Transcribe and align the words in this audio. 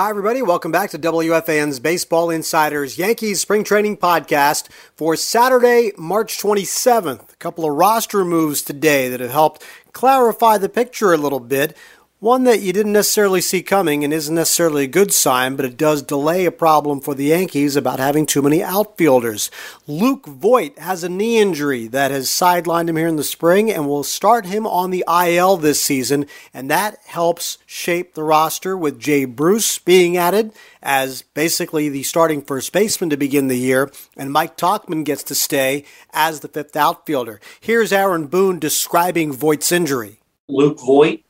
Hi, 0.00 0.08
everybody. 0.08 0.40
Welcome 0.40 0.72
back 0.72 0.88
to 0.92 0.98
WFAN's 0.98 1.78
Baseball 1.78 2.30
Insiders 2.30 2.96
Yankees 2.96 3.42
Spring 3.42 3.62
Training 3.62 3.98
Podcast 3.98 4.70
for 4.96 5.14
Saturday, 5.14 5.92
March 5.98 6.38
27th. 6.38 7.34
A 7.34 7.36
couple 7.36 7.66
of 7.66 7.76
roster 7.76 8.24
moves 8.24 8.62
today 8.62 9.10
that 9.10 9.20
have 9.20 9.30
helped 9.30 9.62
clarify 9.92 10.56
the 10.56 10.70
picture 10.70 11.12
a 11.12 11.18
little 11.18 11.38
bit. 11.38 11.76
One 12.20 12.44
that 12.44 12.60
you 12.60 12.74
didn't 12.74 12.92
necessarily 12.92 13.40
see 13.40 13.62
coming 13.62 14.04
and 14.04 14.12
isn't 14.12 14.34
necessarily 14.34 14.84
a 14.84 14.88
good 14.88 15.10
sign, 15.10 15.56
but 15.56 15.64
it 15.64 15.78
does 15.78 16.02
delay 16.02 16.44
a 16.44 16.52
problem 16.52 17.00
for 17.00 17.14
the 17.14 17.24
Yankees 17.24 17.76
about 17.76 17.98
having 17.98 18.26
too 18.26 18.42
many 18.42 18.62
outfielders. 18.62 19.50
Luke 19.86 20.26
Voit 20.26 20.78
has 20.78 21.02
a 21.02 21.08
knee 21.08 21.38
injury 21.38 21.86
that 21.86 22.10
has 22.10 22.28
sidelined 22.28 22.90
him 22.90 22.98
here 22.98 23.06
in 23.06 23.16
the 23.16 23.24
spring 23.24 23.72
and 23.72 23.88
will 23.88 24.04
start 24.04 24.44
him 24.44 24.66
on 24.66 24.90
the 24.90 25.02
IL 25.08 25.56
this 25.56 25.80
season, 25.80 26.26
and 26.52 26.70
that 26.70 26.98
helps 27.06 27.56
shape 27.64 28.12
the 28.12 28.22
roster 28.22 28.76
with 28.76 29.00
Jay 29.00 29.24
Bruce 29.24 29.78
being 29.78 30.18
added 30.18 30.52
as 30.82 31.22
basically 31.22 31.88
the 31.88 32.02
starting 32.02 32.42
first 32.42 32.70
baseman 32.70 33.08
to 33.08 33.16
begin 33.16 33.48
the 33.48 33.56
year, 33.56 33.90
and 34.14 34.30
Mike 34.30 34.58
Tauchman 34.58 35.06
gets 35.06 35.22
to 35.22 35.34
stay 35.34 35.86
as 36.12 36.40
the 36.40 36.48
fifth 36.48 36.76
outfielder. 36.76 37.40
Here's 37.58 37.94
Aaron 37.94 38.26
Boone 38.26 38.58
describing 38.58 39.32
Voit's 39.32 39.72
injury. 39.72 40.18
Luke 40.50 40.80
Voit 40.80 41.20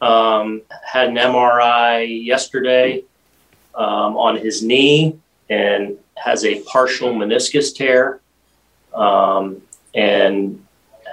um, 0.00 0.62
had 0.84 1.08
an 1.08 1.16
MRI 1.16 2.24
yesterday 2.24 3.02
um, 3.74 4.16
on 4.16 4.36
his 4.36 4.62
knee 4.62 5.18
and 5.48 5.96
has 6.16 6.44
a 6.44 6.60
partial 6.62 7.12
meniscus 7.12 7.74
tear 7.74 8.20
um, 8.94 9.60
and 9.94 10.62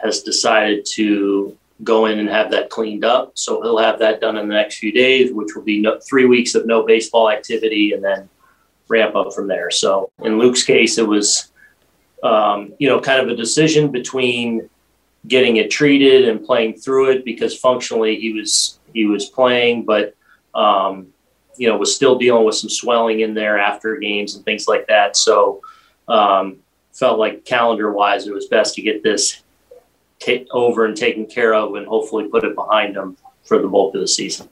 has 0.04 0.22
decided 0.22 0.86
to 0.86 1.58
go 1.84 2.06
in 2.06 2.20
and 2.20 2.30
have 2.30 2.52
that 2.52 2.70
cleaned 2.70 3.04
up. 3.04 3.32
So 3.36 3.62
he'll 3.62 3.78
have 3.78 4.00
that 4.00 4.22
done 4.22 4.38
in 4.38 4.48
the 4.48 4.54
next 4.54 4.78
few 4.78 4.92
days, 4.92 5.32
which 5.34 5.56
will 5.56 5.64
be 5.64 5.82
no, 5.82 6.00
three 6.00 6.26
weeks 6.26 6.56
of 6.56 6.66
no 6.66 6.84
baseball 6.84 7.30
activity 7.30 7.94
and 7.94 8.04
then 8.04 8.30
ramp 8.88 9.16
up 9.16 9.34
from 9.34 9.48
there. 9.48 9.72
So 9.72 10.12
in 10.24 10.38
Luke's 10.38 10.64
case, 10.64 10.98
it 10.98 11.08
was, 11.08 11.52
um, 12.22 12.74
you 12.80 12.88
know, 12.88 13.00
kind 13.00 13.22
of 13.22 13.28
a 13.28 13.36
decision 13.36 13.92
between 13.92 14.70
getting 15.28 15.58
it 15.58 15.72
treated 15.72 16.28
and 16.28 16.46
playing 16.46 16.76
through 16.76 17.12
it 17.12 17.26
because 17.26 17.58
functionally 17.58 18.20
he 18.20 18.34
was 18.34 18.80
he 18.94 19.06
was 19.06 19.26
playing, 19.26 19.86
but 19.86 20.16
um, 20.54 21.08
you 21.58 21.68
know 21.68 21.78
was 21.78 21.96
still 21.96 22.18
dealing 22.18 22.46
with 22.46 22.56
some 22.56 22.70
swelling 22.70 23.22
in 23.22 23.34
there 23.34 23.58
after 23.58 23.98
games 23.98 24.36
and 24.36 24.46
things 24.46 24.68
like 24.68 24.88
that. 24.88 25.16
So 25.16 25.62
um, 26.08 26.58
felt 26.92 27.20
like 27.20 27.46
calendar 27.46 27.92
wise 27.92 28.28
it 28.28 28.34
was 28.34 28.48
best 28.48 28.76
to 28.76 28.82
get 28.82 29.04
this 29.04 29.42
t- 30.20 30.48
over 30.52 30.86
and 30.86 30.96
taken 30.96 31.26
care 31.26 31.54
of 31.54 31.76
and 31.76 31.88
hopefully 31.88 32.28
put 32.28 32.44
it 32.44 32.56
behind 32.56 32.96
him 32.96 33.18
for 33.44 33.60
the 33.60 33.68
bulk 33.68 33.96
of 33.96 34.02
the 34.02 34.08
season 34.08 34.48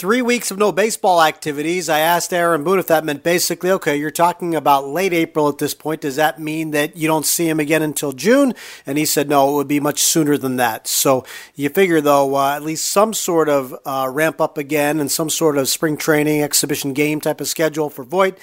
three 0.00 0.22
weeks 0.22 0.50
of 0.50 0.56
no 0.56 0.72
baseball 0.72 1.22
activities. 1.22 1.90
I 1.90 1.98
asked 1.98 2.32
Aaron 2.32 2.64
Boone 2.64 2.78
if 2.78 2.86
that 2.86 3.04
meant 3.04 3.22
basically, 3.22 3.70
okay, 3.72 3.98
you're 3.98 4.10
talking 4.10 4.54
about 4.54 4.88
late 4.88 5.12
April 5.12 5.46
at 5.50 5.58
this 5.58 5.74
point. 5.74 6.00
Does 6.00 6.16
that 6.16 6.40
mean 6.40 6.70
that 6.70 6.96
you 6.96 7.06
don't 7.06 7.26
see 7.26 7.46
him 7.46 7.60
again 7.60 7.82
until 7.82 8.12
June? 8.12 8.54
And 8.86 8.96
he 8.96 9.04
said, 9.04 9.28
no, 9.28 9.50
it 9.50 9.56
would 9.56 9.68
be 9.68 9.78
much 9.78 10.00
sooner 10.02 10.38
than 10.38 10.56
that. 10.56 10.88
So 10.88 11.26
you 11.54 11.68
figure, 11.68 12.00
though, 12.00 12.34
uh, 12.34 12.56
at 12.56 12.62
least 12.62 12.90
some 12.90 13.12
sort 13.12 13.50
of 13.50 13.76
uh, 13.84 14.08
ramp 14.10 14.40
up 14.40 14.56
again 14.56 15.00
and 15.00 15.12
some 15.12 15.28
sort 15.28 15.58
of 15.58 15.68
spring 15.68 15.98
training 15.98 16.42
exhibition 16.42 16.94
game 16.94 17.20
type 17.20 17.42
of 17.42 17.48
schedule 17.48 17.90
for 17.90 18.02
Voit. 18.02 18.38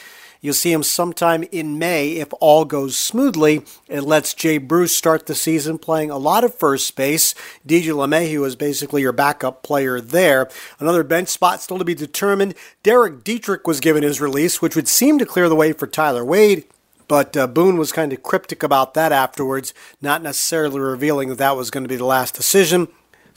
You'll 0.47 0.53
see 0.53 0.71
him 0.71 0.83
sometime 0.83 1.43
in 1.51 1.77
May 1.77 2.11
if 2.13 2.29
all 2.39 2.63
goes 2.63 2.97
smoothly. 2.97 3.65
It 3.89 4.03
lets 4.03 4.33
Jay 4.33 4.57
Bruce 4.57 4.95
start 4.95 5.25
the 5.25 5.35
season 5.35 5.77
playing 5.77 6.09
a 6.09 6.17
lot 6.17 6.45
of 6.45 6.55
first 6.55 6.95
base. 6.95 7.35
DJ 7.67 7.87
LeMahieu 7.87 8.47
is 8.47 8.55
basically 8.55 9.01
your 9.01 9.11
backup 9.11 9.61
player 9.61 9.99
there. 9.99 10.49
Another 10.79 11.03
bench 11.03 11.27
spot 11.27 11.61
still 11.61 11.77
to 11.77 11.83
be 11.83 11.93
determined. 11.93 12.55
Derek 12.81 13.25
Dietrich 13.25 13.67
was 13.67 13.81
given 13.81 14.03
his 14.03 14.21
release, 14.21 14.61
which 14.61 14.73
would 14.73 14.87
seem 14.87 15.19
to 15.19 15.25
clear 15.25 15.49
the 15.49 15.53
way 15.55 15.73
for 15.73 15.85
Tyler 15.85 16.23
Wade. 16.23 16.63
But 17.09 17.35
uh, 17.35 17.47
Boone 17.47 17.75
was 17.75 17.91
kind 17.91 18.13
of 18.13 18.23
cryptic 18.23 18.63
about 18.63 18.93
that 18.93 19.11
afterwards, 19.11 19.73
not 20.01 20.23
necessarily 20.23 20.79
revealing 20.79 21.27
that 21.27 21.39
that 21.39 21.57
was 21.57 21.69
going 21.71 21.83
to 21.83 21.89
be 21.89 21.97
the 21.97 22.05
last 22.05 22.35
decision. 22.35 22.87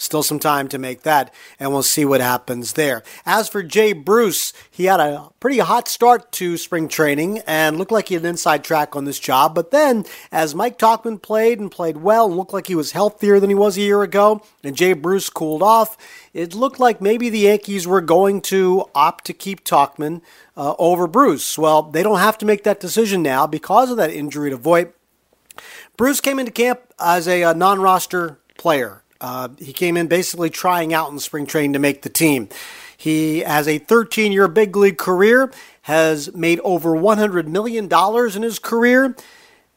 Still 0.01 0.23
some 0.23 0.39
time 0.39 0.67
to 0.69 0.79
make 0.79 1.03
that, 1.03 1.31
and 1.59 1.73
we'll 1.73 1.83
see 1.83 2.07
what 2.07 2.23
happens 2.23 2.73
there. 2.73 3.03
As 3.27 3.51
for 3.51 3.63
Jay 3.63 3.93
Bruce, 3.93 4.55
he 4.71 4.87
had 4.87 4.99
a 4.99 5.29
pretty 5.41 5.59
hot 5.59 5.89
start 5.89 6.33
to 6.33 6.57
spring 6.57 6.89
training 6.89 7.41
and 7.47 7.77
looked 7.77 7.93
like 7.93 8.09
he 8.09 8.15
had 8.15 8.23
an 8.23 8.31
inside 8.31 8.65
track 8.65 8.97
on 8.97 9.05
this 9.05 9.19
job. 9.19 9.55
But 9.55 9.73
then, 9.73 10.07
as 10.33 10.55
Mike 10.55 10.79
Tauchman 10.79 11.21
played 11.21 11.61
and 11.61 11.71
played 11.71 11.99
well 11.99 12.29
and 12.29 12.37
looked 12.39 12.55
like 12.55 12.69
he 12.69 12.75
was 12.75 12.93
healthier 12.93 13.39
than 13.39 13.51
he 13.51 13.55
was 13.55 13.77
a 13.77 13.83
year 13.83 14.03
ago, 14.03 14.41
and 14.65 14.75
Jay 14.75 14.95
Bruce 14.95 15.29
cooled 15.29 15.63
off, 15.63 15.99
it 16.33 16.55
looked 16.55 16.81
like 16.81 17.03
maybe 17.03 17.29
the 17.29 17.41
Yankees 17.41 17.87
were 17.87 18.01
going 18.01 18.41
to 18.41 18.89
opt 18.95 19.27
to 19.27 19.35
keep 19.35 19.65
Tauchman 19.65 20.23
uh, 20.57 20.75
over 20.79 21.07
Bruce. 21.09 21.59
Well, 21.59 21.83
they 21.83 22.03
don't 22.03 22.21
have 22.21 22.39
to 22.39 22.47
make 22.47 22.65
that 22.65 22.81
decision 22.81 23.23
now 23.23 23.47
because 23.47 23.91
of 23.91 23.99
that 23.99 24.09
injury 24.09 24.49
to 24.49 24.57
Voit. 24.57 24.95
Bruce 25.99 26.23
came 26.23 26.39
into 26.39 26.53
camp 26.53 26.81
as 26.99 27.29
a, 27.29 27.43
a 27.43 27.53
non 27.53 27.83
roster 27.83 28.39
player. 28.57 29.03
Uh, 29.21 29.49
he 29.59 29.73
came 29.73 29.97
in 29.97 30.07
basically 30.07 30.51
trying 30.51 30.95
out 30.95 31.11
in 31.11 31.19
spring 31.19 31.47
training 31.47 31.73
to 31.75 31.79
make 31.79 32.03
the 32.03 32.09
team. 32.09 32.49
He 32.97 33.41
has 33.41 33.67
a 33.67 33.79
13 33.79 34.33
year 34.33 34.49
big 34.49 34.77
league 34.77 34.99
career, 34.99 35.53
has 35.83 36.35
made 36.35 36.61
over 36.61 36.91
$100 36.91 37.47
million 37.47 37.89
in 38.37 38.43
his 38.43 38.59
career, 38.59 39.17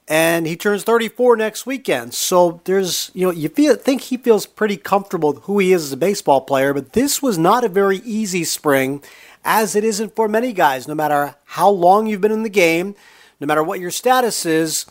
and 0.08 0.46
he 0.46 0.56
turns 0.56 0.84
34 0.84 1.38
next 1.38 1.66
weekend. 1.66 2.14
So 2.14 2.62
there's, 2.66 3.12
you 3.14 3.26
know, 3.26 3.32
you 3.32 3.50
feel, 3.50 3.76
think 3.76 4.02
he 4.02 4.18
feels 4.18 4.46
pretty 4.46 4.78
comfortable 4.78 5.34
with 5.34 5.44
who 5.44 5.60
he 5.60 5.72
is 5.72 5.84
as 5.84 5.92
a 5.94 5.98
baseball 5.98 6.42
player, 6.42 6.74
but 6.74 6.94
this 6.94 7.22
was 7.22 7.38
not 7.38 7.64
a 7.64 7.70
very 7.70 7.98
easy 8.00 8.44
spring, 8.44 9.02
as 9.46 9.76
it 9.76 9.84
isn't 9.84 10.16
for 10.16 10.28
many 10.28 10.52
guys, 10.52 10.88
no 10.88 10.96
matter 10.96 11.36
how 11.46 11.70
long 11.70 12.08
you've 12.08 12.22
been 12.22 12.32
in 12.32 12.44
the 12.44 12.50
game, 12.50 12.96
no 13.40 13.48
matter 13.48 13.64
what 13.64 13.80
your 13.80 13.92
status 13.92 14.46
is 14.46 14.86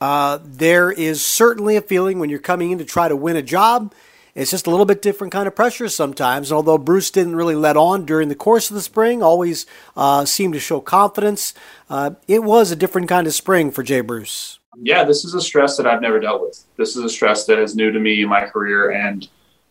uh, 0.00 0.38
there 0.42 0.90
is 0.90 1.24
certainly 1.24 1.76
a 1.76 1.82
feeling 1.82 2.18
when 2.18 2.30
you're 2.30 2.38
coming 2.38 2.70
in 2.70 2.78
to 2.78 2.84
try 2.84 3.08
to 3.08 3.16
win 3.16 3.36
a 3.36 3.42
job. 3.42 3.94
It's 4.34 4.50
just 4.50 4.66
a 4.66 4.70
little 4.70 4.86
bit 4.86 5.02
different 5.02 5.32
kind 5.32 5.48
of 5.48 5.56
pressure 5.56 5.88
sometimes. 5.88 6.50
And 6.50 6.56
although 6.56 6.78
Bruce 6.78 7.10
didn't 7.10 7.36
really 7.36 7.56
let 7.56 7.76
on 7.76 8.06
during 8.06 8.28
the 8.28 8.34
course 8.34 8.70
of 8.70 8.74
the 8.74 8.82
spring, 8.82 9.22
always 9.22 9.66
uh, 9.96 10.24
seemed 10.24 10.54
to 10.54 10.60
show 10.60 10.80
confidence, 10.80 11.52
uh, 11.88 12.12
it 12.28 12.44
was 12.44 12.70
a 12.70 12.76
different 12.76 13.08
kind 13.08 13.26
of 13.26 13.34
spring 13.34 13.70
for 13.70 13.82
Jay 13.82 14.00
Bruce. 14.00 14.58
Yeah, 14.80 15.04
this 15.04 15.24
is 15.24 15.34
a 15.34 15.40
stress 15.40 15.76
that 15.76 15.86
I've 15.86 16.00
never 16.00 16.20
dealt 16.20 16.42
with. 16.42 16.62
This 16.76 16.96
is 16.96 17.04
a 17.04 17.08
stress 17.08 17.44
that 17.46 17.58
is 17.58 17.74
new 17.74 17.90
to 17.90 17.98
me 17.98 18.22
in 18.22 18.28
my 18.28 18.46
career, 18.46 18.92
and 18.92 19.28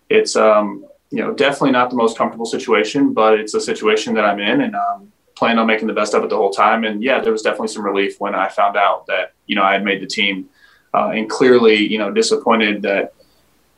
it's 0.10 0.36
um, 0.36 0.86
you 1.10 1.20
know 1.20 1.34
definitely 1.34 1.72
not 1.72 1.90
the 1.90 1.96
most 1.96 2.18
comfortable 2.18 2.46
situation, 2.46 3.14
but 3.14 3.40
it's 3.40 3.54
a 3.54 3.62
situation 3.62 4.14
that 4.16 4.26
I'm 4.26 4.40
in, 4.40 4.62
and 4.62 4.76
um, 4.76 5.12
plan 5.40 5.58
on 5.58 5.66
making 5.66 5.88
the 5.88 5.94
best 5.94 6.14
of 6.14 6.22
it 6.22 6.30
the 6.30 6.36
whole 6.36 6.52
time. 6.52 6.84
And 6.84 7.02
yeah, 7.02 7.22
there 7.22 7.32
was 7.32 7.42
definitely 7.42 7.70
some 7.70 7.86
relief 7.86 8.20
when 8.20 8.36
I 8.36 8.50
found 8.50 8.76
out 8.76 9.08
that 9.08 9.32
you 9.48 9.56
know 9.56 9.64
I 9.64 9.72
had 9.72 9.86
made 9.86 10.02
the 10.02 10.06
team, 10.06 10.50
uh, 10.94 11.12
and 11.16 11.30
clearly 11.30 11.78
you 11.78 11.98
know 11.98 12.12
disappointed 12.12 12.82
that 12.84 13.14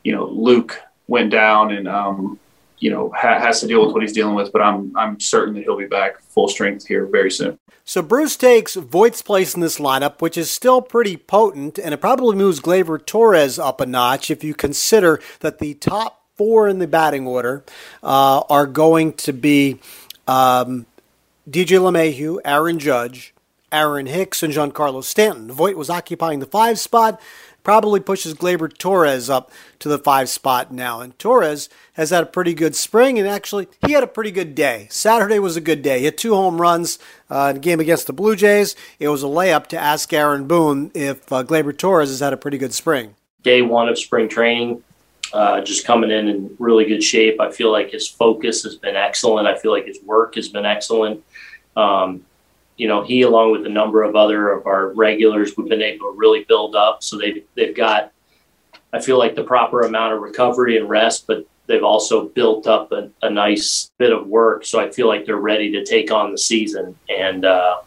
you 0.02 0.12
know 0.12 0.26
Luke 0.26 0.78
went 1.06 1.30
down 1.30 1.72
and 1.72 1.86
um, 1.86 2.38
you 2.78 2.90
know 2.90 3.12
ha- 3.16 3.38
has 3.38 3.60
to 3.60 3.68
deal 3.68 3.86
with 3.86 3.94
what 3.94 4.02
he's 4.02 4.12
dealing 4.12 4.34
with. 4.34 4.52
But 4.52 4.60
I'm 4.60 4.94
I'm 4.96 5.20
certain 5.20 5.54
that 5.54 5.62
he'll 5.62 5.78
be 5.78 5.86
back 5.86 6.20
full 6.20 6.48
strength 6.48 6.86
here 6.86 7.06
very 7.06 7.30
soon. 7.30 7.56
So 7.84 8.02
Bruce 8.02 8.36
takes 8.36 8.74
Voit's 8.74 9.22
place 9.22 9.54
in 9.54 9.60
this 9.60 9.78
lineup, 9.78 10.20
which 10.20 10.36
is 10.36 10.50
still 10.50 10.82
pretty 10.82 11.16
potent, 11.16 11.78
and 11.78 11.94
it 11.94 12.00
probably 12.00 12.36
moves 12.36 12.60
Gleyber 12.60 13.04
Torres 13.06 13.58
up 13.58 13.80
a 13.80 13.86
notch 13.86 14.30
if 14.30 14.42
you 14.42 14.52
consider 14.52 15.20
that 15.40 15.60
the 15.60 15.74
top 15.74 16.22
four 16.36 16.66
in 16.66 16.80
the 16.80 16.88
batting 16.88 17.26
order 17.26 17.64
uh, 18.02 18.40
are 18.48 18.66
going 18.66 19.12
to 19.12 19.32
be 19.32 19.78
um, 20.26 20.86
DJ 21.48 21.78
LeMahieu, 21.80 22.38
Aaron 22.44 22.78
Judge, 22.78 23.34
Aaron 23.72 24.06
Hicks, 24.06 24.44
and 24.44 24.54
Giancarlo 24.54 25.02
Stanton. 25.02 25.50
Voit 25.50 25.76
was 25.76 25.90
occupying 25.90 26.38
the 26.38 26.46
five 26.46 26.78
spot. 26.78 27.20
probably 27.64 28.00
pushes 28.00 28.34
Gleyber 28.34 28.76
Torres 28.76 29.30
up 29.30 29.50
to 29.78 29.88
the 29.88 29.98
five 29.98 30.28
spot 30.28 30.72
now. 30.72 31.00
And 31.00 31.18
Torres 31.18 31.68
has 31.94 32.10
had 32.10 32.22
a 32.24 32.26
pretty 32.26 32.54
good 32.54 32.76
spring, 32.76 33.18
and 33.18 33.26
actually, 33.26 33.66
he 33.86 33.92
had 33.92 34.04
a 34.04 34.08
pretty 34.08 34.30
good 34.30 34.54
day. 34.54 34.86
Saturday 34.90 35.38
was 35.38 35.56
a 35.56 35.60
good 35.60 35.82
day. 35.82 36.00
He 36.00 36.04
had 36.04 36.18
two 36.18 36.34
home 36.34 36.60
runs 36.60 36.98
uh, 37.30 37.48
in 37.50 37.56
a 37.56 37.60
game 37.60 37.80
against 37.80 38.06
the 38.06 38.12
Blue 38.12 38.36
Jays. 38.36 38.76
It 39.00 39.08
was 39.08 39.22
a 39.22 39.26
layup 39.26 39.66
to 39.68 39.78
ask 39.78 40.12
Aaron 40.12 40.46
Boone 40.46 40.90
if 40.94 41.32
uh, 41.32 41.42
Gleyber 41.42 41.76
Torres 41.76 42.10
has 42.10 42.20
had 42.20 42.32
a 42.32 42.36
pretty 42.36 42.58
good 42.58 42.74
spring. 42.74 43.16
Day 43.42 43.62
one 43.62 43.88
of 43.88 43.98
spring 43.98 44.28
training, 44.28 44.82
uh, 45.32 45.60
just 45.62 45.84
coming 45.84 46.10
in 46.10 46.28
in 46.28 46.54
really 46.58 46.84
good 46.84 47.02
shape. 47.02 47.40
I 47.40 47.50
feel 47.50 47.72
like 47.72 47.90
his 47.90 48.06
focus 48.06 48.62
has 48.62 48.76
been 48.76 48.96
excellent. 48.96 49.48
I 49.48 49.56
feel 49.56 49.72
like 49.72 49.86
his 49.86 50.00
work 50.02 50.34
has 50.36 50.48
been 50.48 50.66
excellent. 50.66 51.24
Um, 51.76 52.24
you 52.76 52.88
know, 52.88 53.02
he 53.02 53.22
along 53.22 53.52
with 53.52 53.66
a 53.66 53.70
number 53.70 54.02
of 54.02 54.16
other 54.16 54.50
of 54.50 54.66
our 54.66 54.88
regulars, 54.88 55.56
we've 55.56 55.68
been 55.68 55.82
able 55.82 56.12
to 56.12 56.16
really 56.16 56.44
build 56.44 56.74
up. 56.74 57.02
So 57.02 57.18
they've 57.18 57.44
they've 57.54 57.74
got, 57.74 58.12
I 58.92 59.00
feel 59.00 59.18
like 59.18 59.34
the 59.34 59.44
proper 59.44 59.82
amount 59.82 60.14
of 60.14 60.20
recovery 60.20 60.76
and 60.76 60.88
rest, 60.88 61.26
but 61.26 61.46
they've 61.66 61.84
also 61.84 62.28
built 62.28 62.66
up 62.66 62.92
a, 62.92 63.10
a 63.22 63.30
nice 63.30 63.90
bit 63.98 64.12
of 64.12 64.26
work. 64.26 64.64
So 64.64 64.80
I 64.80 64.90
feel 64.90 65.06
like 65.06 65.26
they're 65.26 65.36
ready 65.36 65.70
to 65.72 65.84
take 65.84 66.10
on 66.10 66.32
the 66.32 66.38
season. 66.38 66.96
And 67.08 67.44
uh, 67.44 67.82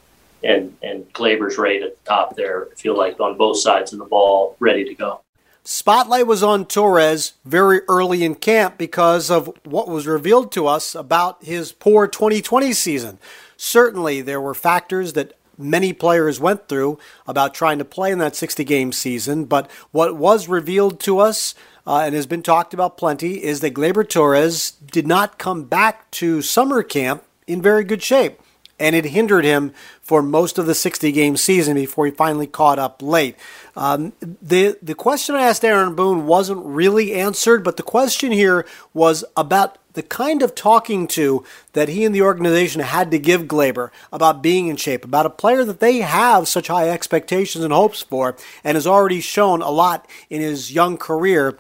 and 0.45 0.77
and 0.81 1.11
Gleyber's 1.13 1.57
right 1.57 1.81
at 1.81 1.97
the 1.97 2.09
top 2.09 2.35
there. 2.35 2.67
I 2.71 2.75
feel 2.75 2.97
like 2.97 3.19
on 3.19 3.37
both 3.37 3.59
sides 3.59 3.91
of 3.91 3.99
the 3.99 4.05
ball, 4.05 4.55
ready 4.59 4.85
to 4.85 4.93
go. 4.93 5.21
Spotlight 5.63 6.27
was 6.27 6.43
on 6.43 6.65
Torres 6.65 7.33
very 7.43 7.81
early 7.89 8.23
in 8.23 8.35
camp 8.35 8.77
because 8.77 9.31
of 9.31 9.51
what 9.63 9.87
was 9.87 10.05
revealed 10.05 10.51
to 10.51 10.67
us 10.67 10.93
about 10.93 11.43
his 11.43 11.71
poor 11.71 12.07
2020 12.07 12.71
season. 12.71 13.17
Certainly, 13.57 14.21
there 14.21 14.41
were 14.41 14.53
factors 14.53 15.13
that 15.13 15.33
many 15.57 15.93
players 15.93 16.39
went 16.39 16.67
through 16.67 16.99
about 17.27 17.53
trying 17.53 17.79
to 17.79 17.85
play 17.85 18.11
in 18.11 18.19
that 18.19 18.35
60 18.35 18.63
game 18.63 18.91
season, 18.91 19.45
but 19.45 19.69
what 19.91 20.15
was 20.17 20.47
revealed 20.47 20.99
to 21.01 21.19
us 21.19 21.55
uh, 21.87 21.99
and 21.99 22.15
has 22.15 22.25
been 22.25 22.41
talked 22.41 22.73
about 22.73 22.97
plenty 22.97 23.43
is 23.43 23.61
that 23.61 23.73
Gleyber 23.73 24.07
Torres 24.07 24.71
did 24.71 25.07
not 25.07 25.37
come 25.37 25.63
back 25.63 26.09
to 26.11 26.41
summer 26.41 26.83
camp 26.83 27.23
in 27.47 27.61
very 27.61 27.83
good 27.83 28.03
shape 28.03 28.39
and 28.79 28.95
it 28.95 29.05
hindered 29.05 29.45
him 29.45 29.73
for 30.01 30.21
most 30.21 30.57
of 30.57 30.65
the 30.65 30.75
60 30.75 31.11
game 31.11 31.37
season 31.37 31.75
before 31.75 32.05
he 32.05 32.11
finally 32.11 32.47
caught 32.47 32.79
up 32.79 33.01
late. 33.01 33.35
Um, 33.75 34.13
the, 34.19 34.77
the 34.81 34.95
question 34.95 35.35
I 35.35 35.43
asked 35.43 35.63
Aaron 35.63 35.95
Boone 35.95 36.25
wasn't 36.25 36.65
really 36.65 37.13
answered, 37.13 37.63
but 37.63 37.77
the 37.77 37.83
question 37.83 38.31
here 38.31 38.65
was 38.93 39.23
about 39.35 39.77
the 39.93 40.03
kind 40.03 40.41
of 40.41 40.53
talking 40.53 41.07
to 41.07 41.43
that 41.71 41.87
he 41.87 42.03
and 42.03 42.13
the 42.13 42.21
organization 42.21 42.81
had 42.81 43.11
to 43.11 43.19
give 43.19 43.43
Gleyber 43.43 43.91
about 44.11 44.43
being 44.43 44.67
in 44.67 44.75
shape, 44.75 45.05
about 45.05 45.25
a 45.25 45.29
player 45.29 45.63
that 45.63 45.79
they 45.79 45.99
have 45.99 46.47
such 46.47 46.67
high 46.67 46.89
expectations 46.89 47.63
and 47.63 47.73
hopes 47.73 48.01
for, 48.01 48.35
and 48.63 48.75
has 48.75 48.85
already 48.85 49.21
shown 49.21 49.61
a 49.61 49.71
lot 49.71 50.07
in 50.29 50.41
his 50.41 50.71
young 50.71 50.97
career 50.97 51.57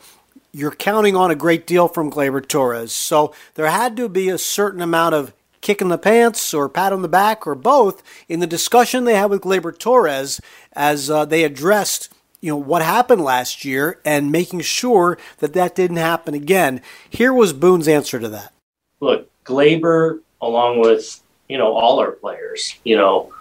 you're 0.51 0.71
counting 0.71 1.17
on 1.17 1.31
a 1.31 1.35
great 1.35 1.67
deal 1.67 1.89
from 1.89 2.09
Gleyber 2.09 2.47
Torres. 2.47 2.93
So 2.93 3.33
there 3.55 3.69
had 3.69 3.97
to 3.97 4.07
be 4.07 4.29
a 4.29 4.37
certain 4.37 4.79
amount 4.79 5.13
of 5.13 5.33
kick 5.65 5.81
in 5.81 5.89
the 5.89 5.97
pants 5.97 6.53
or 6.53 6.69
pat 6.69 6.93
on 6.93 7.01
the 7.01 7.07
back 7.07 7.47
or 7.47 7.55
both 7.55 8.03
in 8.29 8.39
the 8.39 8.45
discussion 8.45 9.03
they 9.03 9.15
had 9.15 9.31
with 9.31 9.41
Gleyber 9.41 9.75
Torres 9.75 10.39
as 10.73 11.09
uh, 11.09 11.25
they 11.25 11.43
addressed 11.43 12.13
you 12.39 12.51
know 12.51 12.57
what 12.57 12.83
happened 12.83 13.23
last 13.23 13.65
year 13.65 13.99
and 14.05 14.31
making 14.31 14.61
sure 14.61 15.17
that 15.39 15.53
that 15.53 15.73
didn't 15.73 15.97
happen 15.97 16.35
again. 16.35 16.81
Here 17.09 17.33
was 17.33 17.51
Boone's 17.51 17.87
answer 17.87 18.19
to 18.19 18.29
that. 18.29 18.53
Look, 18.99 19.27
Gleyber, 19.43 20.19
along 20.39 20.81
with 20.81 21.21
you 21.49 21.57
know 21.57 21.73
all 21.73 21.99
our 21.99 22.11
players, 22.11 22.75
you 22.83 22.95
know, 22.95 23.33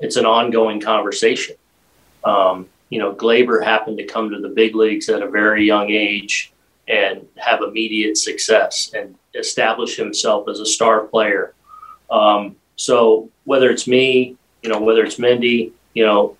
it's 0.00 0.16
an 0.16 0.24
ongoing 0.24 0.80
conversation. 0.80 1.56
Um, 2.24 2.66
you 2.88 2.98
know, 2.98 3.14
Gleyber 3.14 3.62
happened 3.62 3.98
to 3.98 4.04
come 4.04 4.30
to 4.30 4.40
the 4.40 4.48
big 4.48 4.74
leagues 4.74 5.10
at 5.10 5.22
a 5.22 5.28
very 5.28 5.66
young 5.66 5.90
age 5.90 6.51
and 6.88 7.26
have 7.36 7.62
immediate 7.62 8.16
success 8.16 8.92
and 8.94 9.14
establish 9.34 9.96
himself 9.96 10.48
as 10.48 10.60
a 10.60 10.66
star 10.66 11.04
player. 11.04 11.54
Um, 12.10 12.56
so 12.76 13.30
whether 13.44 13.70
it's 13.70 13.86
me, 13.86 14.36
you 14.62 14.68
know, 14.68 14.80
whether 14.80 15.04
it's 15.04 15.18
Mindy, 15.18 15.72
you 15.94 16.04
know, 16.04 16.36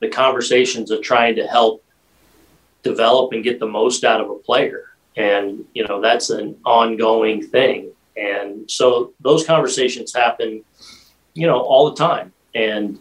the 0.00 0.08
conversations 0.08 0.90
of 0.90 1.02
trying 1.02 1.36
to 1.36 1.46
help 1.46 1.84
develop 2.82 3.32
and 3.32 3.44
get 3.44 3.60
the 3.60 3.66
most 3.66 4.04
out 4.04 4.20
of 4.20 4.30
a 4.30 4.34
player. 4.34 4.84
And, 5.16 5.64
you 5.74 5.86
know, 5.86 6.00
that's 6.00 6.30
an 6.30 6.56
ongoing 6.64 7.46
thing. 7.46 7.92
And 8.16 8.70
so 8.70 9.12
those 9.20 9.46
conversations 9.46 10.14
happen, 10.14 10.64
you 11.34 11.46
know, 11.46 11.60
all 11.60 11.90
the 11.90 11.96
time. 11.96 12.32
And 12.54 12.98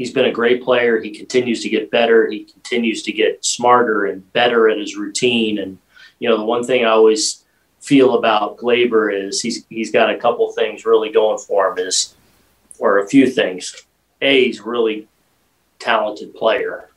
he's 0.00 0.14
been 0.14 0.24
a 0.24 0.32
great 0.32 0.62
player. 0.62 0.98
He 0.98 1.10
continues 1.10 1.62
to 1.62 1.68
get 1.68 1.90
better. 1.90 2.26
He 2.26 2.44
continues 2.44 3.02
to 3.02 3.12
get 3.12 3.44
smarter 3.44 4.06
and 4.06 4.32
better 4.32 4.66
at 4.66 4.78
his 4.78 4.96
routine. 4.96 5.58
And, 5.58 5.76
you 6.20 6.26
know, 6.26 6.38
the 6.38 6.44
one 6.46 6.64
thing 6.64 6.86
I 6.86 6.88
always 6.88 7.44
feel 7.80 8.14
about 8.14 8.56
Gleyber 8.56 9.12
is 9.14 9.42
he's 9.42 9.66
he's 9.68 9.92
got 9.92 10.08
a 10.08 10.16
couple 10.16 10.50
things 10.52 10.86
really 10.86 11.12
going 11.12 11.36
for 11.36 11.70
him 11.70 11.86
is 11.86 12.14
or 12.78 13.00
a 13.00 13.08
few 13.08 13.28
things. 13.28 13.76
A, 14.22 14.46
he's 14.46 14.62
really 14.62 15.06
talented 15.78 16.34
player. 16.34 16.88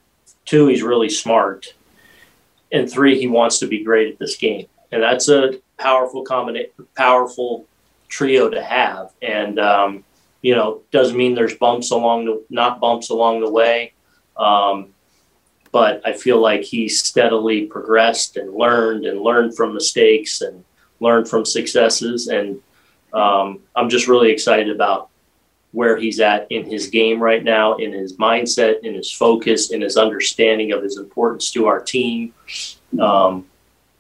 Two, 0.45 0.67
he's 0.67 0.81
really 0.81 1.09
smart. 1.09 1.73
And 2.71 2.89
three, 2.89 3.19
he 3.19 3.27
wants 3.27 3.59
to 3.59 3.67
be 3.67 3.83
great 3.83 4.13
at 4.13 4.19
this 4.19 4.37
game. 4.37 4.67
And 4.93 5.03
that's 5.03 5.27
a 5.27 5.59
powerful 5.77 6.23
combination 6.23 6.71
powerful 6.95 7.65
trio 8.07 8.49
to 8.49 8.63
have. 8.63 9.11
And 9.21 9.59
um, 9.59 10.05
you 10.43 10.53
know, 10.53 10.81
doesn't 10.91 11.17
mean 11.17 11.33
there's 11.33 11.55
bumps 11.55 11.89
along 11.89 12.25
the 12.25 12.43
not 12.51 12.79
bumps 12.79 13.09
along 13.09 13.39
the 13.39 13.49
way. 13.49 13.93
Um, 14.37 14.89
but 15.71 16.01
I 16.05 16.13
feel 16.13 16.39
like 16.39 16.61
he's 16.61 17.01
steadily 17.01 17.65
progressed 17.65 18.37
and 18.37 18.53
learned 18.53 19.05
and 19.05 19.21
learned 19.21 19.55
from 19.57 19.73
mistakes 19.73 20.41
and 20.41 20.63
learned 20.99 21.27
from 21.27 21.45
successes. 21.45 22.27
And 22.27 22.61
um, 23.11 23.61
I'm 23.75 23.89
just 23.89 24.07
really 24.07 24.31
excited 24.31 24.69
about 24.69 25.09
where 25.71 25.97
he's 25.97 26.19
at 26.19 26.45
in 26.51 26.69
his 26.69 26.87
game 26.87 27.19
right 27.19 27.43
now, 27.43 27.77
in 27.77 27.91
his 27.91 28.17
mindset, 28.17 28.81
in 28.83 28.93
his 28.93 29.11
focus, 29.11 29.71
in 29.71 29.81
his 29.81 29.97
understanding 29.97 30.71
of 30.71 30.83
his 30.83 30.97
importance 30.97 31.49
to 31.51 31.65
our 31.65 31.81
team. 31.81 32.33
Um, 32.99 33.47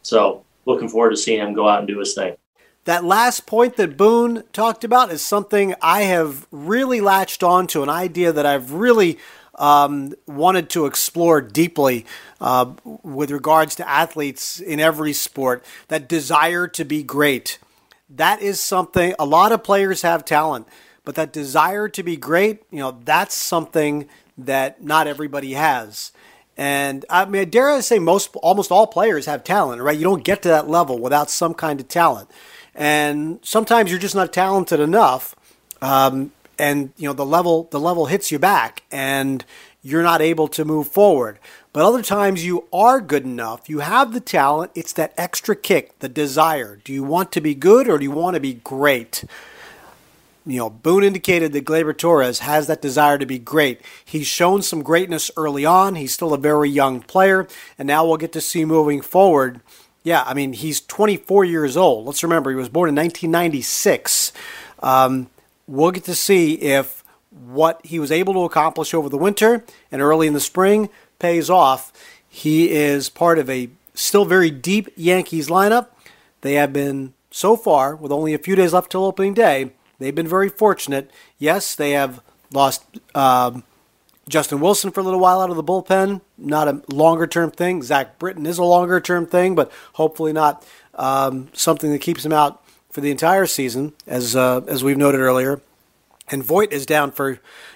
so 0.03 0.45
looking 0.65 0.89
forward 0.89 1.09
to 1.11 1.17
seeing 1.17 1.41
him 1.41 1.53
go 1.53 1.67
out 1.67 1.79
and 1.79 1.87
do 1.87 1.97
his 1.97 2.13
thing. 2.13 2.35
That 2.85 3.05
last 3.05 3.45
point 3.45 3.77
that 3.77 3.95
Boone 3.95 4.43
talked 4.51 4.83
about 4.83 5.11
is 5.11 5.25
something 5.25 5.73
I 5.81 6.01
have 6.01 6.47
really 6.51 6.99
latched 6.99 7.41
on 7.41 7.67
to, 7.67 7.81
an 7.81 7.89
idea 7.89 8.33
that 8.33 8.45
I've 8.45 8.73
really 8.73 9.19
um, 9.55 10.13
wanted 10.25 10.69
to 10.71 10.85
explore 10.85 11.39
deeply 11.39 12.05
uh, 12.41 12.73
with 12.83 13.31
regards 13.31 13.75
to 13.75 13.89
athletes 13.89 14.59
in 14.59 14.79
every 14.79 15.13
sport 15.13 15.63
that 15.87 16.09
desire 16.09 16.67
to 16.69 16.83
be 16.83 17.03
great. 17.03 17.59
That 18.09 18.41
is 18.41 18.59
something 18.59 19.15
a 19.17 19.25
lot 19.25 19.51
of 19.51 19.63
players 19.63 20.01
have 20.01 20.25
talent, 20.25 20.67
but 21.05 21.15
that 21.15 21.31
desire 21.31 21.87
to 21.89 22.03
be 22.03 22.17
great, 22.17 22.63
you 22.69 22.79
know, 22.79 22.99
that's 23.05 23.35
something 23.35 24.09
that 24.37 24.83
not 24.83 25.07
everybody 25.07 25.53
has. 25.53 26.11
And 26.57 27.05
I 27.09 27.25
mean, 27.25 27.49
dare 27.49 27.69
I 27.69 27.79
say, 27.79 27.99
most 27.99 28.35
almost 28.37 28.71
all 28.71 28.87
players 28.87 29.25
have 29.25 29.43
talent, 29.43 29.81
right? 29.81 29.97
You 29.97 30.03
don't 30.03 30.23
get 30.23 30.41
to 30.43 30.49
that 30.49 30.69
level 30.69 30.99
without 30.99 31.29
some 31.29 31.53
kind 31.53 31.79
of 31.79 31.87
talent, 31.87 32.29
and 32.75 33.39
sometimes 33.43 33.91
you're 33.91 33.99
just 33.99 34.15
not 34.15 34.33
talented 34.33 34.79
enough. 34.79 35.35
Um, 35.81 36.31
and 36.59 36.93
you 36.97 37.07
know 37.07 37.13
the 37.13 37.25
level 37.25 37.67
the 37.71 37.79
level 37.79 38.05
hits 38.05 38.31
you 38.31 38.39
back 38.39 38.83
and 38.91 39.43
you're 39.81 40.03
not 40.03 40.21
able 40.21 40.47
to 40.49 40.65
move 40.65 40.87
forward. 40.87 41.39
But 41.73 41.83
other 41.83 42.03
times 42.03 42.45
you 42.45 42.67
are 42.71 43.01
good 43.01 43.23
enough 43.23 43.67
you 43.67 43.79
have 43.79 44.13
the 44.13 44.19
talent 44.19 44.71
it's 44.75 44.93
that 44.93 45.13
extra 45.17 45.55
kick 45.55 45.97
the 45.99 46.09
desire. 46.09 46.79
Do 46.83 46.93
you 46.93 47.03
want 47.03 47.31
to 47.33 47.41
be 47.41 47.55
good 47.55 47.89
or 47.89 47.97
do 47.97 48.03
you 48.03 48.11
want 48.11 48.35
to 48.35 48.39
be 48.39 48.53
great? 48.53 49.23
You 50.45 50.59
know 50.59 50.69
boone 50.69 51.03
indicated 51.03 51.53
that 51.53 51.65
gleyber 51.65 51.97
torres 51.97 52.39
has 52.39 52.67
that 52.67 52.81
desire 52.81 53.17
to 53.17 53.25
be 53.25 53.39
great. 53.39 53.81
He's 54.05 54.27
shown 54.27 54.61
some 54.61 54.83
greatness 54.83 55.31
early 55.35 55.65
on. 55.65 55.95
He's 55.95 56.13
still 56.13 56.33
a 56.33 56.37
very 56.37 56.69
young 56.69 57.01
player 57.01 57.47
and 57.79 57.87
now 57.87 58.05
we'll 58.05 58.17
get 58.17 58.33
to 58.33 58.41
see 58.41 58.63
moving 58.63 59.01
forward 59.01 59.61
yeah 60.03 60.23
i 60.25 60.33
mean 60.33 60.53
he's 60.53 60.81
24 60.81 61.45
years 61.45 61.75
old 61.75 62.05
let's 62.05 62.23
remember 62.23 62.49
he 62.49 62.55
was 62.55 62.69
born 62.69 62.89
in 62.89 62.95
1996 62.95 64.31
um, 64.81 65.29
we'll 65.67 65.91
get 65.91 66.03
to 66.03 66.15
see 66.15 66.55
if 66.55 67.03
what 67.31 67.81
he 67.83 67.99
was 67.99 68.11
able 68.11 68.33
to 68.33 68.43
accomplish 68.43 68.93
over 68.93 69.09
the 69.09 69.17
winter 69.17 69.63
and 69.91 70.01
early 70.01 70.27
in 70.27 70.33
the 70.33 70.39
spring 70.39 70.89
pays 71.19 71.49
off. 71.49 71.91
He 72.27 72.71
is 72.71 73.09
part 73.09 73.39
of 73.39 73.49
a 73.49 73.69
still 73.93 74.25
very 74.25 74.51
deep 74.51 74.89
Yankees 74.95 75.47
lineup. 75.47 75.87
They 76.41 76.53
have 76.53 76.73
been, 76.73 77.13
so 77.31 77.55
far, 77.55 77.95
with 77.95 78.11
only 78.11 78.33
a 78.33 78.39
few 78.39 78.55
days 78.55 78.73
left 78.73 78.91
till 78.91 79.05
opening 79.05 79.33
day, 79.33 79.71
they've 79.99 80.13
been 80.13 80.27
very 80.27 80.49
fortunate. 80.49 81.09
Yes, 81.39 81.75
they 81.75 81.91
have 81.91 82.21
lost 82.51 82.83
um, 83.15 83.63
Justin 84.27 84.59
Wilson 84.59 84.91
for 84.91 85.01
a 85.01 85.03
little 85.03 85.19
while 85.19 85.41
out 85.41 85.49
of 85.49 85.55
the 85.55 85.63
bullpen. 85.63 86.21
Not 86.37 86.67
a 86.67 86.81
longer 86.87 87.27
term 87.27 87.51
thing. 87.51 87.83
Zach 87.83 88.19
Britton 88.19 88.45
is 88.45 88.57
a 88.57 88.63
longer 88.63 88.99
term 88.99 89.25
thing, 89.25 89.55
but 89.55 89.71
hopefully 89.93 90.33
not 90.33 90.65
um, 90.95 91.49
something 91.53 91.91
that 91.91 91.99
keeps 91.99 92.25
him 92.25 92.33
out 92.33 92.63
for 92.89 93.01
the 93.01 93.11
entire 93.11 93.45
season, 93.45 93.93
as 94.07 94.35
uh, 94.35 94.61
as 94.67 94.83
we've 94.83 94.97
noted 94.97 95.19
earlier. 95.19 95.61
And 96.29 96.43
Voit 96.43 96.71
is 96.71 96.85
down 96.85 97.11
for 97.11 97.31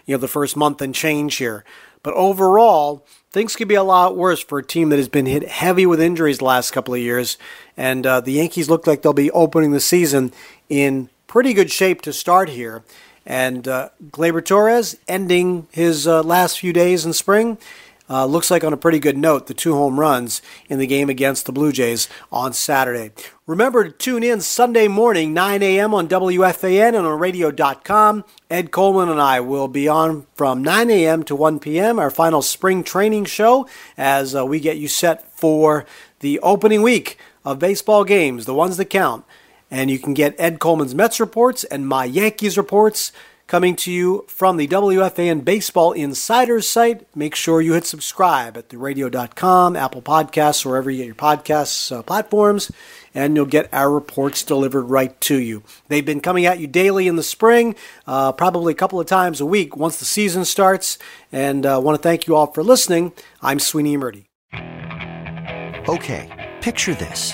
you 0.05 0.15
know 0.15 0.17
the 0.17 0.27
first 0.27 0.55
month 0.55 0.81
and 0.81 0.95
change 0.95 1.35
here. 1.35 1.65
But 2.03 2.13
overall, 2.13 3.05
things 3.31 3.55
could 3.55 3.67
be 3.67 3.75
a 3.75 3.83
lot 3.83 4.15
worse 4.15 4.41
for 4.41 4.59
a 4.59 4.63
team 4.63 4.89
that 4.89 4.97
has 4.97 5.09
been 5.09 5.25
hit 5.25 5.47
heavy 5.47 5.85
with 5.85 5.99
injuries 5.99 6.37
the 6.37 6.45
last 6.45 6.71
couple 6.71 6.93
of 6.93 7.01
years. 7.01 7.37
And 7.75 8.05
uh, 8.05 8.21
the 8.21 8.31
Yankees 8.31 8.69
look 8.69 8.87
like 8.87 9.01
they'll 9.01 9.11
be 9.13 9.31
opening 9.31 9.71
the 9.71 9.79
season 9.79 10.31
in 10.69 11.09
pretty 11.27 11.53
good 11.53 11.69
shape 11.69 12.01
to 12.03 12.13
start 12.13 12.49
here. 12.49 12.83
And 13.27 13.67
uh, 13.67 13.89
Gleyber 14.09 14.43
Torres 14.43 14.95
ending 15.05 15.67
his 15.71 16.07
uh, 16.07 16.23
last 16.23 16.59
few 16.59 16.71
days 16.71 17.05
in 17.05 17.11
spring. 17.11 17.57
Uh, 18.09 18.25
looks 18.25 18.49
like 18.49 18.63
on 18.63 18.71
a 18.71 18.77
pretty 18.77 18.99
good 18.99 19.17
note, 19.17 19.47
the 19.47 19.53
two 19.53 19.73
home 19.73 19.99
runs 19.99 20.41
in 20.69 20.79
the 20.79 20.87
game 20.87 21.09
against 21.09 21.45
the 21.45 21.51
Blue 21.51 21.73
Jays 21.73 22.07
on 22.31 22.53
Saturday. 22.53 23.11
Remember 23.45 23.83
to 23.83 23.91
tune 23.91 24.23
in 24.23 24.39
Sunday 24.39 24.87
morning, 24.87 25.33
9 25.33 25.61
a.m. 25.61 25.93
on 25.93 26.07
WFAN 26.07 26.87
and 26.87 27.05
on 27.05 27.19
radio.com. 27.19 28.23
Ed 28.49 28.71
Coleman 28.71 29.09
and 29.09 29.19
I 29.21 29.41
will 29.41 29.67
be 29.67 29.89
on 29.89 30.25
from 30.35 30.63
9 30.63 30.89
a.m. 30.89 31.23
to 31.23 31.35
1 31.35 31.59
p.m., 31.59 31.99
our 31.99 32.09
final 32.09 32.41
spring 32.41 32.81
training 32.81 33.25
show, 33.25 33.67
as 33.97 34.33
uh, 34.33 34.45
we 34.45 34.61
get 34.61 34.77
you 34.77 34.87
set 34.87 35.29
for 35.37 35.85
the 36.21 36.39
opening 36.39 36.81
week 36.81 37.17
of 37.43 37.59
baseball 37.59 38.05
games, 38.05 38.45
the 38.45 38.53
ones 38.53 38.77
that 38.77 38.85
count. 38.85 39.25
And 39.69 39.89
you 39.91 39.99
can 39.99 40.13
get 40.13 40.35
Ed 40.37 40.59
Coleman's 40.59 40.95
Mets 40.95 41.19
reports 41.19 41.63
and 41.65 41.87
my 41.87 42.05
Yankees 42.05 42.57
reports 42.57 43.11
coming 43.47 43.75
to 43.77 43.91
you 43.91 44.25
from 44.27 44.57
the 44.57 44.67
WFAN 44.67 45.43
Baseball 45.43 45.93
Insiders 45.93 46.67
site. 46.67 47.07
Make 47.15 47.33
sure 47.33 47.61
you 47.61 47.73
hit 47.73 47.85
subscribe 47.85 48.57
at 48.57 48.69
theradio.com, 48.69 49.75
Apple 49.75 50.01
Podcasts, 50.01 50.65
wherever 50.65 50.91
you 50.91 50.97
get 50.97 51.05
your 51.05 51.15
podcasts 51.15 51.95
uh, 51.95 52.03
platforms, 52.03 52.69
and 53.15 53.35
you'll 53.35 53.45
get 53.45 53.69
our 53.73 53.89
reports 53.89 54.43
delivered 54.43 54.83
right 54.83 55.19
to 55.21 55.39
you. 55.39 55.63
They've 55.87 56.05
been 56.05 56.19
coming 56.19 56.45
at 56.45 56.59
you 56.59 56.67
daily 56.67 57.07
in 57.07 57.15
the 57.15 57.23
spring, 57.23 57.75
uh, 58.05 58.33
probably 58.33 58.73
a 58.73 58.77
couple 58.77 58.99
of 58.99 59.07
times 59.07 59.39
a 59.41 59.45
week 59.45 59.75
once 59.77 59.97
the 59.97 60.05
season 60.05 60.45
starts, 60.45 60.97
and 61.31 61.65
I 61.65 61.75
uh, 61.75 61.79
want 61.79 61.97
to 61.97 62.03
thank 62.03 62.27
you 62.27 62.35
all 62.35 62.47
for 62.47 62.63
listening. 62.63 63.13
I'm 63.41 63.59
Sweeney 63.59 63.97
Murti. 63.97 64.25
Okay, 65.87 66.57
picture 66.61 66.93
this. 66.93 67.33